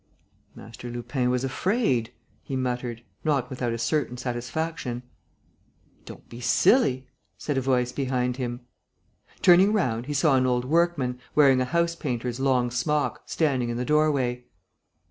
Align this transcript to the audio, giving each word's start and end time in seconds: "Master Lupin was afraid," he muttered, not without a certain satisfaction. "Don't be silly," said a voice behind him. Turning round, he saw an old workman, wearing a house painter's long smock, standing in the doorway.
"Master 0.55 0.89
Lupin 0.89 1.29
was 1.29 1.43
afraid," 1.43 2.11
he 2.41 2.55
muttered, 2.55 3.03
not 3.23 3.51
without 3.51 3.71
a 3.71 3.77
certain 3.77 4.17
satisfaction. 4.17 5.03
"Don't 6.05 6.27
be 6.27 6.39
silly," 6.41 7.07
said 7.37 7.55
a 7.55 7.61
voice 7.61 7.91
behind 7.91 8.37
him. 8.37 8.61
Turning 9.43 9.71
round, 9.71 10.07
he 10.07 10.13
saw 10.15 10.35
an 10.37 10.47
old 10.47 10.65
workman, 10.65 11.19
wearing 11.35 11.61
a 11.61 11.65
house 11.65 11.95
painter's 11.95 12.39
long 12.39 12.71
smock, 12.71 13.21
standing 13.27 13.69
in 13.69 13.77
the 13.77 13.85
doorway. 13.85 14.45